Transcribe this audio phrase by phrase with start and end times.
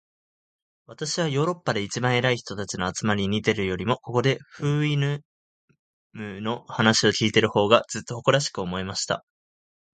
[0.87, 5.23] 私はヨーロッパで一番偉い人たちの集まりに出るよりも、ここで、フウイヌ
[6.13, 9.23] ムの話を開いている方が、ずっと誇らしく思えました。